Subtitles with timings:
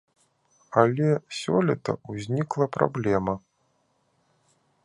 [0.83, 1.09] Але
[1.41, 3.33] сёлета ўзнікла праблема.